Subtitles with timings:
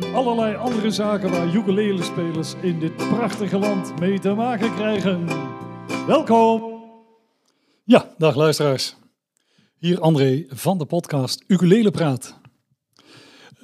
[0.00, 5.26] en allerlei andere zaken waar ukulele-spelers in dit prachtige land mee te maken krijgen.
[6.06, 6.78] Welkom!
[7.84, 8.96] Ja, dag luisteraars.
[9.78, 12.38] Hier André van de podcast Ukulele Praat.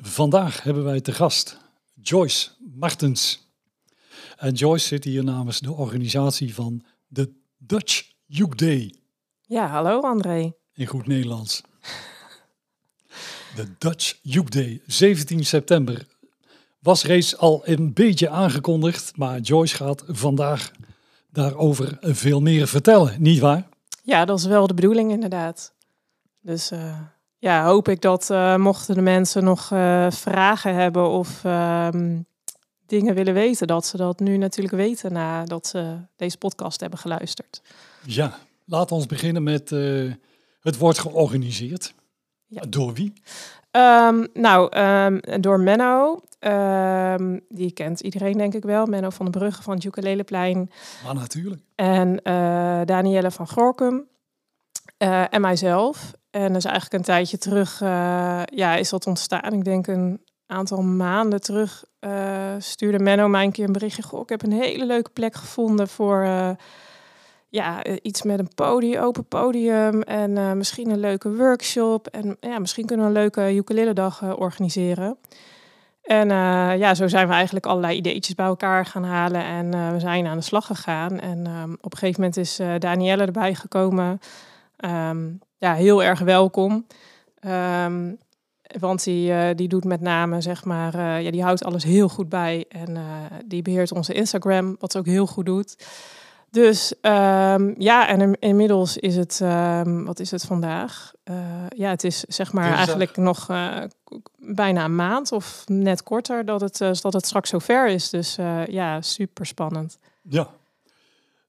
[0.00, 1.58] Vandaag hebben wij te gast
[2.02, 3.48] Joyce Martens.
[4.36, 8.94] En Joyce zit hier namens de organisatie van de Dutch Uke Day
[9.40, 10.52] Ja, hallo André.
[10.74, 11.60] in goed Nederlands.
[13.56, 16.06] De Dutch Uke Day, 17 september.
[16.86, 20.70] Was reeds al een beetje aangekondigd, maar Joyce gaat vandaag
[21.30, 23.68] daarover veel meer vertellen, niet waar?
[24.02, 25.74] Ja, dat is wel de bedoeling inderdaad.
[26.40, 27.00] Dus eh,
[27.38, 32.20] ja, hoop ik dat eh, mochten de mensen nog eh, vragen hebben of ehm,
[32.86, 37.62] dingen willen weten, dat ze dat nu natuurlijk weten nadat ze deze podcast hebben geluisterd.
[38.04, 39.70] Ja, laat ons beginnen met
[40.60, 41.94] het wordt georganiseerd.
[42.48, 42.62] Ja.
[42.68, 43.12] Door wie?
[43.76, 46.20] Ehm, nou, ehm, door Menno.
[46.38, 48.86] Ehm, die kent iedereen denk ik wel.
[48.86, 50.70] Menno van de Brugge van het Ukuleleleplein.
[51.04, 51.62] Maar natuurlijk.
[51.74, 54.08] En eh Danielle van Gorkum.
[54.96, 56.12] eh, en mijzelf.
[56.30, 59.52] En dus eigenlijk een tijdje terug eh, ja, is dat ontstaan.
[59.52, 61.84] Ik denk een aantal maanden terug
[62.58, 64.02] stuurde Menno mij een keer een berichtje.
[64.02, 66.26] Goh, ik heb een hele leuke plek gevonden voor
[67.56, 70.02] ja, eh, iets met een podium, open podium.
[70.02, 72.06] En eh, misschien een leuke workshop.
[72.06, 75.16] En ja, misschien kunnen we een leuke ukulele dag eh, organiseren.
[76.02, 76.28] En
[76.78, 80.36] ja, zo zijn we eigenlijk allerlei ideetjes bij elkaar gaan halen en we zijn aan
[80.36, 81.20] de slag gegaan.
[81.20, 84.20] En ehm, op een gegeven moment is Danielle erbij gekomen.
[84.76, 85.24] Ehm,
[85.58, 86.86] ja, heel erg welkom.
[87.40, 88.12] Ehm,
[88.78, 92.64] want die, die doet met name, zeg maar, ja, die houdt alles heel goed bij.
[92.68, 92.96] En
[93.44, 95.76] die beheert onze Instagram, wat ze ook heel goed doet.
[96.50, 101.12] Dus ehm, ja, en in- inmiddels is het, ehm, wat is het vandaag?
[101.24, 101.36] Eh,
[101.76, 102.86] ja, het is zeg maar Dinsdag.
[102.86, 103.82] eigenlijk nog eh,
[104.38, 108.10] bijna een maand of net korter dat het, eh, dat het straks zover is.
[108.10, 108.34] Dus
[108.66, 109.98] ja, super spannend.
[110.22, 110.48] Ja.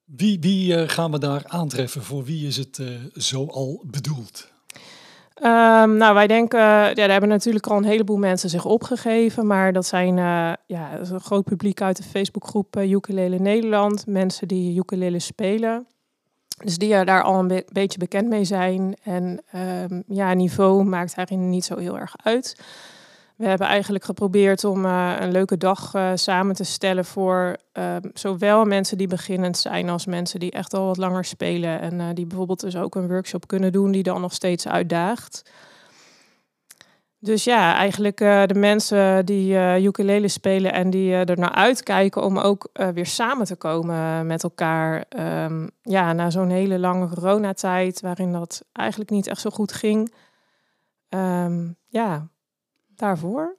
[0.06, 2.04] Wie, wie gaan we daar aantreffen?
[2.04, 2.82] Voor wie is het
[3.14, 4.52] zo al bedoeld?
[5.42, 9.74] Ehm, nou, wij denken, ja, daar hebben natuurlijk al een heleboel mensen zich opgegeven, maar
[9.74, 14.78] dat zijn eh, ja, een groot publiek uit de Facebookgroep eh, Ukulele Nederland, mensen die
[14.78, 15.88] ukulele spelen.
[16.64, 18.96] Dus die daar al een be- beetje bekend mee zijn.
[19.04, 22.62] En ehm, ja, niveau maakt daarin niet zo heel erg uit.
[23.38, 28.02] We hebben eigenlijk geprobeerd om eh, een leuke dag eh, samen te stellen voor ehm,
[28.14, 31.80] zowel mensen die beginnend zijn als mensen die echt al wat langer spelen.
[31.80, 35.52] En eh, die bijvoorbeeld dus ook een workshop kunnen doen die dan nog steeds uitdaagt.
[37.20, 42.70] Dus ja, eigenlijk de mensen die ukulele spelen en die er naar uitkijken om ook
[42.94, 45.06] weer samen te komen met elkaar.
[45.10, 50.14] Ehm, ja, na zo'n hele lange coronatijd waarin dat eigenlijk niet echt zo goed ging.
[51.10, 52.28] Ehm, ja,
[52.98, 53.56] daarvoor.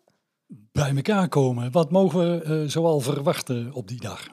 [0.73, 1.73] Bij elkaar komen.
[1.73, 4.27] Wat mogen we eh, zoal verwachten op die dag?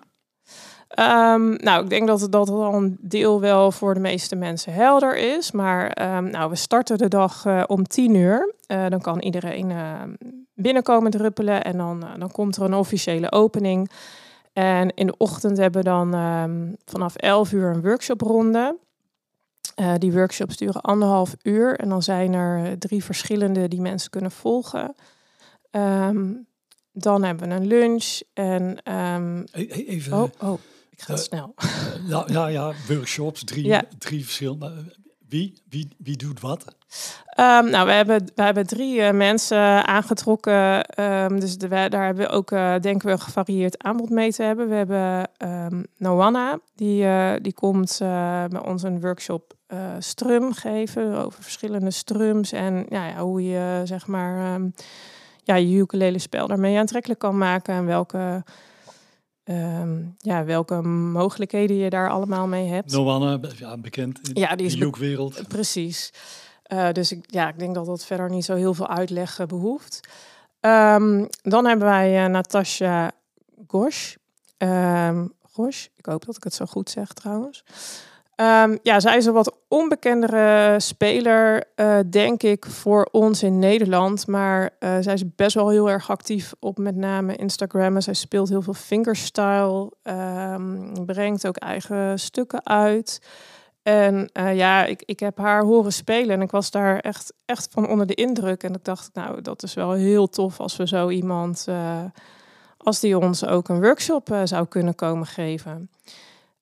[0.88, 4.74] Ehm, nou, ik denk dat het dat al een deel wel voor de meeste mensen
[4.74, 5.52] helder is.
[5.52, 8.54] Maar ehm, nou, we starten de dag eh, om 10 uur.
[8.68, 10.14] Eh, dan kan iedereen ehm,
[10.54, 13.92] binnenkomen druppelen en dan, dan komt er een officiële opening.
[14.54, 16.12] En in de ochtend hebben we dan
[16.86, 18.78] vanaf 11 uur een workshopronde.
[19.76, 24.10] Eh, die workshops duren anderhalf uur en dan zijn er eh, drie verschillende die mensen
[24.10, 24.96] kunnen volgen.
[25.72, 26.34] Ehm,
[26.92, 30.60] dan hebben we een lunch en ehm, E- e- Even, Oh, oh,
[30.90, 31.54] ik ga Eh, snel.
[32.08, 33.84] ja, ja, ja, workshops, drie, Ja.
[33.98, 34.74] drie verschillende.
[35.30, 36.66] Wie, wie, wie doet wat?
[37.26, 40.86] Ehm, nou, we hebben, we hebben drie mensen aangetrokken.
[41.40, 44.70] dus de, daar hebben we ook, eh, denken we, een gevarieerd aanbod mee te hebben.
[44.70, 47.06] We hebben ehm Noanna, die,
[47.42, 47.98] die komt
[48.50, 52.52] bij ons een workshop eh, strum geven over verschillende strums.
[52.52, 54.70] En ja, ja, hoe je, zeg maar, ehm,
[55.44, 57.74] ja, je ukulele spel daarmee aantrekkelijk kan maken.
[57.76, 58.44] En welke,
[59.44, 62.92] ehm, ja, welke mogelijkheden je daar allemaal mee hebt.
[62.92, 65.48] Noanne, ja, bekend in Ja, die is de be- Joek-wereld.
[65.48, 66.14] Precies.
[66.64, 69.48] Eh, dus ik, ja, ik denk dat dat verder niet zo heel veel uitleg eh,
[69.48, 70.00] behoeft.
[70.60, 73.12] Ehm, dan hebben wij Natasja
[73.68, 74.16] Gosh.
[75.52, 77.64] Gosh, ik hoop dat ik het zo goed zeg trouwens.
[78.36, 84.28] Ehm, ja, zij is een wat onbekendere speler, uh, denk ik, voor ons in Nederland.
[84.28, 87.96] Maar uh, zij is best wel heel erg actief op met name Instagram.
[87.96, 93.22] En zij speelt heel veel fingerstyle, um, brengt ook eigen stukken uit.
[93.84, 97.68] En uh, ja, ik, ik heb haar horen spelen en ik was daar echt, echt
[97.72, 98.64] van onder de indruk.
[98.64, 101.68] En ik dacht, nou, dat is wel heel tof als we zo iemand,
[102.78, 105.90] als die ons ook een workshop zou kunnen komen geven.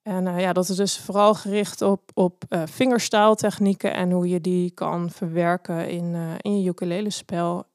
[0.03, 4.41] En uh, ja, dat is dus vooral gericht op, op uh, fingerstyle-technieken en hoe je
[4.41, 7.65] die kan verwerken in, uh, in je ukulele-spel.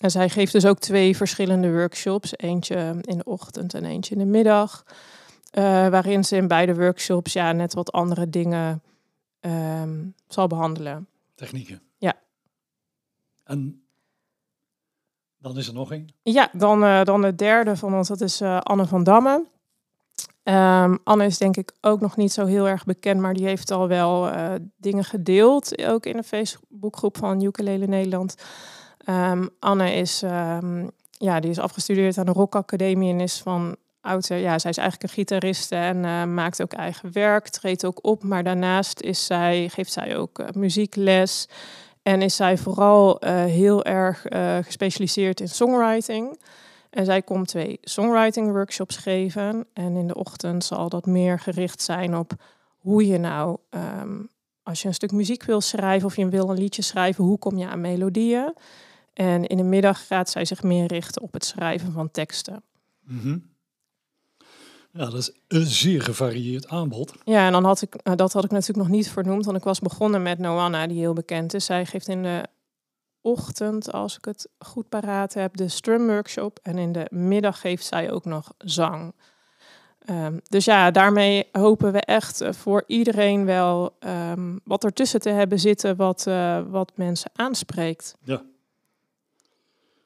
[0.00, 2.32] En zij geeft dus ook twee verschillende workshops.
[2.36, 4.84] Eentje in de ochtend en eentje in de middag.
[5.90, 8.82] waarin ze in beide workshops ja, net wat andere dingen
[9.40, 11.08] um, zal behandelen.
[11.34, 11.82] Technieken.
[11.98, 12.14] Ja.
[13.44, 13.82] En
[15.38, 16.08] dan is er nog één?
[16.22, 19.46] Ja, dan, dan de derde van ons, dat is Anne van Damme.
[20.48, 23.70] Um, Anne is denk ik ook nog niet zo heel erg bekend, maar die heeft
[23.70, 28.34] al wel uh, dingen gedeeld, ook in de Facebookgroep van Ukulele Nederland.
[29.08, 33.76] Um, Anne is, um, ja, die is afgestudeerd aan de Rock Academie en is van
[34.00, 37.98] ouder, ja, zij is eigenlijk een gitariste en uh, maakt ook eigen werk, treedt ook
[38.02, 41.48] op, maar daarnaast is zij, geeft zij ook uh, muziekles
[42.02, 44.26] en is zij vooral heel erg
[44.64, 46.38] gespecialiseerd in songwriting.
[46.96, 49.66] En zij komt twee songwriting workshops geven.
[49.72, 52.32] En in de ochtend zal dat meer gericht zijn op
[52.76, 54.28] hoe je nou, um,
[54.62, 57.58] als je een stuk muziek wil schrijven of je wil een liedje schrijven, hoe kom
[57.58, 58.54] je aan melodieën?
[59.12, 62.62] En in de middag gaat zij zich meer richten op het schrijven van teksten.
[63.04, 63.54] Mm -hmm.
[64.92, 67.14] Ja, dat is een zeer gevarieerd aanbod.
[67.24, 69.64] Ja, en dan had ik, uh, dat had ik natuurlijk nog niet vernoemd, want ik
[69.64, 71.64] was begonnen met Noanna, die heel bekend is.
[71.64, 72.42] Zij geeft in de
[73.26, 76.58] ochtend, als ik het goed paraat heb, de strum workshop.
[76.62, 79.14] En in de middag geeft zij ook nog zang.
[80.10, 85.28] Um, dus ja, daarmee hopen we echt eh, voor iedereen wel um, wat ertussen te
[85.30, 88.16] hebben zitten wat, uh, wat mensen aanspreekt.
[88.22, 88.42] Ja.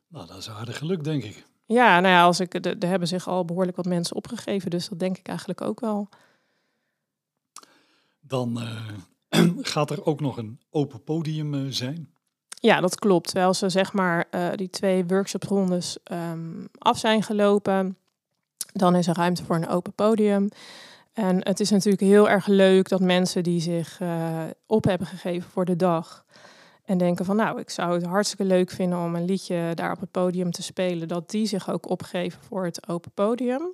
[0.08, 1.44] Nou, dat is aardig geluk, denk ik.
[1.66, 4.98] Ja, nou ja, als ik, er hebben zich al behoorlijk wat mensen opgegeven, dus dat
[4.98, 6.08] denk ik eigenlijk ook wel.
[8.20, 12.14] Dan uh, gaat er ook nog een open podium zijn.
[12.62, 13.26] Ja, dat klopt.
[13.26, 17.96] Terwijl ze zeg maar uh, die twee workshoprondes um, af zijn gelopen,
[18.72, 20.48] dan is er ruimte voor een open podium.
[21.12, 25.50] En het is natuurlijk heel erg leuk dat mensen die zich uh, op hebben gegeven
[25.50, 26.24] voor de dag
[26.84, 30.00] en denken van nou, ik zou het hartstikke leuk vinden om een liedje daar op
[30.00, 33.72] het podium te spelen, dat die zich ook opgeven voor het open podium.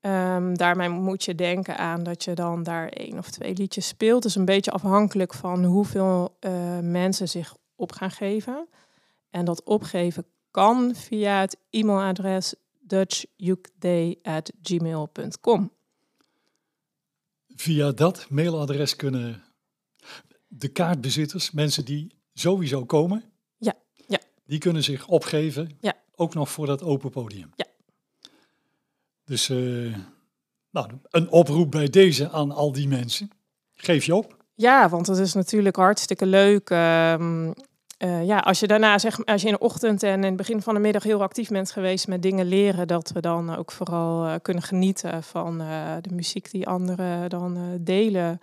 [0.00, 4.22] Um, daarmee moet je denken aan dat je dan daar één of twee liedjes speelt.
[4.22, 8.68] Dus een beetje afhankelijk van hoeveel uh, mensen zich op gaan geven.
[9.30, 15.72] En dat opgeven kan via het e-mailadres dutchukday@gmail.com.
[17.56, 19.42] Via dat mailadres kunnen
[20.48, 23.24] de kaartbezitters, mensen die sowieso komen,
[23.56, 23.74] ja,
[24.06, 24.18] ja.
[24.44, 25.94] die kunnen zich opgeven, ja.
[26.14, 27.50] ook nog voor dat open podium.
[27.54, 27.66] Ja.
[29.24, 29.96] Dus uh,
[30.70, 33.30] nou, een oproep bij deze aan al die mensen.
[33.74, 34.38] Geef je op.
[34.54, 36.70] Ja, want het is natuurlijk hartstikke leuk.
[36.70, 37.54] Um,
[38.02, 40.62] uh, ja, als je daarna zeg, als je in de ochtend en in het begin
[40.62, 44.26] van de middag heel actief bent geweest met dingen leren, dat we dan ook vooral
[44.26, 48.40] uh, kunnen genieten van uh, de muziek die anderen dan delen.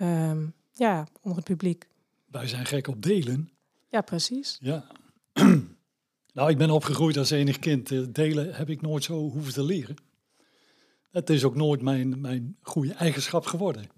[0.00, 1.86] Um, ja, onder het publiek.
[2.26, 3.50] Wij zijn gek op delen.
[3.90, 4.58] Ja, precies.
[4.60, 4.84] Ja.
[6.34, 8.14] nou, ik ben opgegroeid als enig kind.
[8.14, 9.96] delen heb ik nooit zo hoeven te leren.
[11.10, 13.88] Het is ook nooit mijn, mijn goede eigenschap geworden.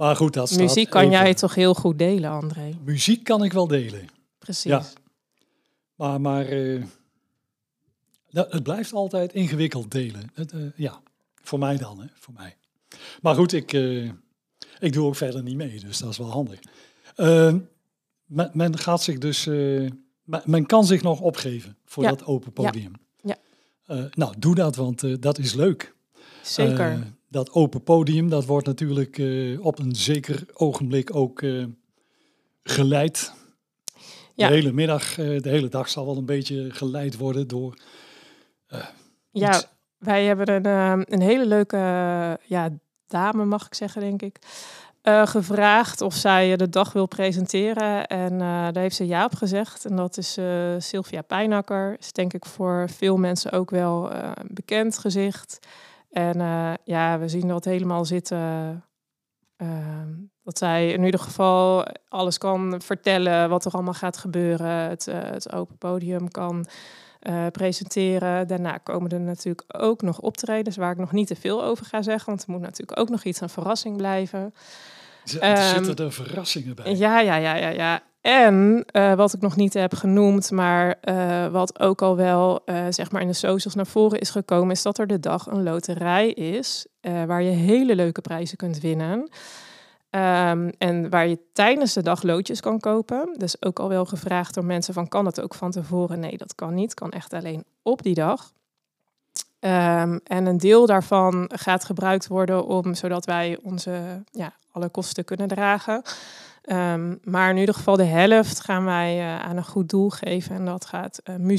[0.00, 1.12] Maar goed, dat staat Muziek kan even.
[1.12, 2.70] jij toch heel goed delen, André?
[2.84, 4.08] Muziek kan ik wel delen.
[4.38, 4.70] Precies.
[4.70, 4.82] Ja.
[5.94, 6.84] Maar, maar uh,
[8.30, 10.30] het blijft altijd ingewikkeld delen.
[10.34, 11.00] Het, uh, ja,
[11.42, 12.56] voor mij dan, hè, voor mij.
[13.22, 14.10] Maar goed, ik, uh,
[14.78, 16.60] ik doe ook verder niet mee, dus dat is wel handig.
[18.26, 22.08] Men, men, gaat zich dus, men, men, kan zich nog opgeven voor ja.
[22.08, 22.92] dat open podium.
[23.22, 23.36] Ja.
[23.86, 24.08] ja.
[24.14, 25.94] nou, doe dat, want dat is leuk.
[26.42, 31.64] Zeker dat open podium, dat wordt natuurlijk uh, op een zeker ogenblik ook uh,
[32.62, 33.32] geleid.
[34.34, 34.48] Ja.
[34.48, 37.74] De hele middag, de hele dag zal wel een beetje geleid worden door.
[39.30, 39.66] ja, iets.
[39.98, 41.76] wij hebben een, een hele leuke
[42.44, 42.68] ja,
[43.06, 44.38] dame, mag ik zeggen, denk ik.
[45.24, 48.06] gevraagd of zij de dag wil presenteren.
[48.06, 49.84] En daar heeft ze ja op gezegd.
[49.84, 50.38] En dat is
[50.78, 51.96] Sylvia Pijnakker.
[51.98, 55.58] Is denk ik voor veel mensen ook wel een bekend gezicht.
[56.10, 58.84] En uh, ja, we zien dat helemaal zitten.
[59.56, 59.68] Uh,
[60.42, 64.70] dat zij in ieder geval alles kan vertellen wat er allemaal gaat gebeuren.
[64.70, 66.66] Het, uh, het open podium kan
[67.20, 68.46] eh, presenteren.
[68.46, 72.02] Daarna komen er natuurlijk ook nog optredens waar ik nog niet te veel over ga
[72.02, 74.54] zeggen, want er moet natuurlijk ook nog iets een verrassing blijven.
[75.24, 76.96] Er Ehm, zitten er verrassingen bij.
[76.96, 78.02] Ja, ja, ja, ja, ja.
[78.20, 82.84] En eh, wat ik nog niet heb genoemd, maar eh, wat ook al wel eh,
[82.88, 85.62] zeg maar in de socials naar voren is gekomen, is dat er de dag een
[85.62, 86.86] loterij is
[87.26, 89.28] waar je hele leuke prijzen kunt winnen.
[90.10, 93.34] Ehm, en waar je tijdens de dag loodjes kan kopen.
[93.36, 96.20] Dus ook al wel gevraagd door mensen van kan het ook van tevoren?
[96.20, 96.94] Nee, dat kan niet.
[96.94, 98.52] Kan echt alleen op die dag.
[99.60, 105.24] Ehm, en een deel daarvan gaat gebruikt worden om zodat wij onze ja, alle kosten
[105.24, 106.02] kunnen dragen.
[106.62, 110.54] Ehm, maar in ieder geval de helft gaan wij eh, aan een goed doel geven.
[110.54, 111.58] En dat gaat uh,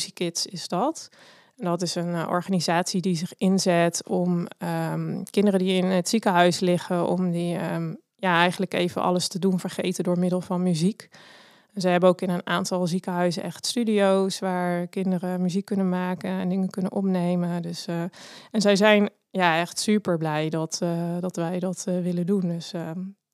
[0.52, 1.10] is dat.
[1.58, 6.10] En dat is een uh, organisatie die zich inzet om ehm, kinderen die in het
[6.10, 10.64] ziekenhuis liggen, om die um, ja, eigenlijk even alles te doen vergeten door middel van
[10.64, 11.10] muziek.
[11.76, 16.50] Ze hebben ook in een aantal ziekenhuizen echt studio's waar kinderen muziek kunnen maken en
[16.50, 17.62] dingen kunnen opnemen.
[17.62, 17.86] Dus,
[18.52, 20.82] en zij zijn ja, echt super blij dat,
[21.20, 22.48] dat wij dat willen doen.
[22.48, 22.74] Dus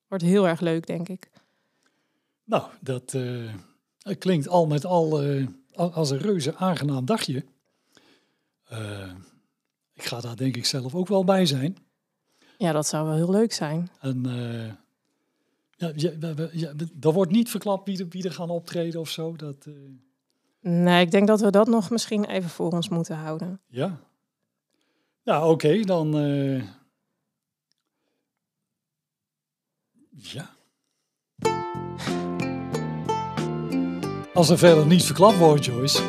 [0.07, 1.29] wordt heel erg leuk, denk ik.
[2.47, 3.15] Nou, dat
[4.17, 5.21] klinkt al met al
[5.73, 7.45] als een reuze aangenaam dagje.
[9.93, 11.77] ik ga daar denk ik zelf ook wel bij zijn.
[12.57, 13.89] Ja, dat zou wel heel leuk zijn.
[13.99, 14.23] En
[15.75, 16.11] ja, ja,
[16.51, 19.35] ja, er wordt niet verklapt wie er, wie er gaan optreden of zo.
[19.35, 19.67] Dat.
[20.59, 23.61] Nee, ik denk dat we dat nog misschien even voor ons moeten houden.
[23.67, 23.99] Ja.
[25.21, 26.11] Ja, oké, okay, dan.
[30.09, 30.55] Ja.
[34.37, 35.99] Als er verder niet verklapt wordt, Joyce.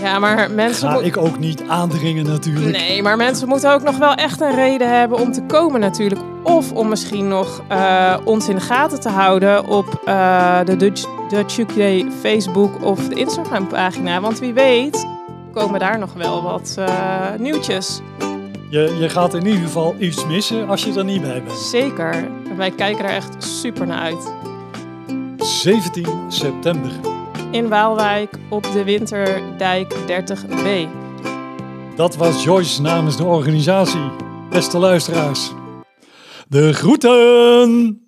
[0.00, 0.88] Ja, maar mensen.
[0.88, 2.76] Ga ik ook niet aandringen, natuurlijk.
[2.76, 6.20] Nee, maar mensen moeten ook nog wel echt een reden hebben om te komen, natuurlijk.
[6.42, 11.04] Of om misschien nog uh, ons in de gaten te houden op uh, de Dutch,
[11.28, 14.20] Dutch UK Facebook of de Instagram pagina.
[14.20, 15.06] Want wie weet
[15.52, 16.86] komen daar nog wel wat uh,
[17.38, 18.00] nieuwtjes.
[18.70, 21.58] Je, je gaat in ieder geval iets missen als je er niet bij bent.
[21.58, 22.12] Zeker.
[22.50, 24.43] En wij kijken er echt super naar uit.
[25.44, 26.90] 17 september.
[27.50, 30.88] In Waalwijk op de Winterdijk 30B.
[31.96, 34.10] Dat was Joyce namens de organisatie.
[34.50, 35.50] Beste luisteraars.
[36.48, 38.03] De groeten!